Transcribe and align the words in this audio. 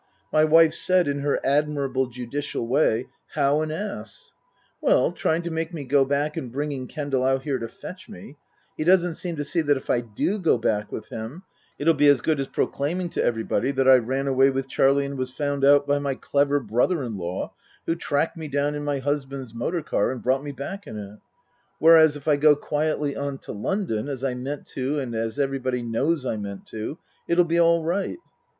My 0.33 0.45
wife 0.45 0.73
said, 0.73 1.07
in 1.07 1.19
her 1.19 1.39
admirable, 1.43 2.07
judicial 2.07 2.67
way," 2.67 3.05
How 3.35 3.61
an 3.61 3.69
ass?"" 3.69 4.33
Well 4.81 5.11
trying 5.11 5.43
to 5.43 5.51
make 5.51 5.75
me 5.75 5.85
go 5.85 6.05
back 6.05 6.35
and 6.35 6.51
bringing 6.51 6.87
Kendal 6.87 7.23
out 7.23 7.43
here 7.43 7.59
to 7.59 7.67
fetch 7.67 8.09
me. 8.09 8.35
He 8.75 8.83
doesn't 8.83 9.13
seem 9.13 9.35
to 9.35 9.43
see 9.43 9.61
that 9.61 9.77
if 9.77 9.91
I 9.91 10.01
do 10.01 10.39
go 10.39 10.57
back 10.57 10.91
with 10.91 11.09
him 11.09 11.43
it'll 11.77 11.93
be 11.93 12.07
as 12.07 12.19
good 12.19 12.39
as 12.39 12.47
proclaiming 12.47 13.09
to 13.09 13.23
everybody 13.23 13.69
that 13.73 13.87
I 13.87 13.97
ran 13.97 14.25
away 14.25 14.49
with 14.49 14.67
Charlie 14.67 15.05
and 15.05 15.19
was 15.19 15.29
found 15.29 15.63
out 15.63 15.85
by 15.85 15.99
my 15.99 16.15
clever 16.15 16.59
brother 16.59 17.03
in 17.03 17.15
law 17.15 17.53
who 17.85 17.93
tracked 17.93 18.35
me 18.35 18.47
down 18.47 18.73
in 18.73 18.83
my 18.83 18.97
husband's 18.97 19.53
motor 19.53 19.83
car 19.83 20.09
and 20.11 20.23
brought 20.23 20.43
me 20.43 20.51
back 20.51 20.87
in 20.87 20.97
it. 20.97 21.19
Whereas, 21.77 22.17
if 22.17 22.27
I 22.27 22.37
go 22.37 22.55
quietly 22.55 23.15
on 23.15 23.37
to 23.37 23.51
London, 23.51 24.09
as 24.09 24.23
I 24.23 24.33
meant 24.33 24.65
to 24.73 24.97
and 24.97 25.13
as 25.13 25.37
everybody 25.37 25.83
knows 25.83 26.25
I 26.25 26.37
meant 26.37 26.65
to, 26.69 26.97
it'll 27.27 27.45
be 27.45 27.59
all 27.59 27.83
right." 27.83 28.17